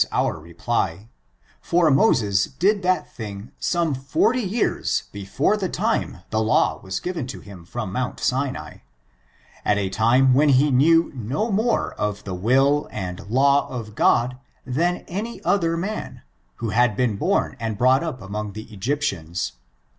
405 0.11 0.33
Mr 0.39 0.43
reply, 0.43 1.09
for 1.61 1.91
Moees 1.91 2.57
did 2.57 2.81
that 2.81 3.13
thing 3.15 3.51
some 3.59 3.93
forty 3.93 4.41
yeats 4.41 5.03
befofe 5.13 5.59
the 5.59 5.69
time 5.69 6.21
the 6.31 6.39
Uw 6.39 6.81
was 6.81 6.99
given 6.99 7.27
to 7.27 7.39
him 7.39 7.63
from 7.65 7.91
Mount 7.91 8.19
Sinai, 8.19 8.77
at 9.63 9.77
a 9.77 9.89
time 9.91 10.33
when 10.33 10.49
he 10.49 10.71
knew 10.71 11.11
no 11.13 11.51
more 11.51 11.93
of 11.93 12.23
the 12.23 12.33
will 12.33 12.87
and 12.91 13.29
law 13.29 13.69
of 13.69 13.93
God 13.93 14.37
than 14.65 15.05
any 15.07 15.39
other 15.43 15.77
man, 15.77 16.23
who 16.55 16.69
had 16.71 16.95
been 16.97 17.15
bom 17.17 17.53
and 17.59 17.77
brought 17.77 18.01
np 18.01 18.23
among 18.23 18.53
the 18.53 18.73
Egyptians. 18.73 19.51